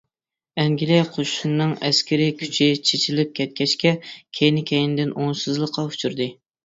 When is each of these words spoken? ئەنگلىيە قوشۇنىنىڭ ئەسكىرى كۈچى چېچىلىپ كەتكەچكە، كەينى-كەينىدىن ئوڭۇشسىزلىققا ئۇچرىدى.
ئەنگلىيە 0.61 1.01
قوشۇنىنىڭ 1.17 1.75
ئەسكىرى 1.89 2.25
كۈچى 2.39 2.69
چېچىلىپ 2.91 3.35
كەتكەچكە، 3.41 3.93
كەينى-كەينىدىن 4.41 5.15
ئوڭۇشسىزلىققا 5.19 5.87
ئۇچرىدى. 5.93 6.29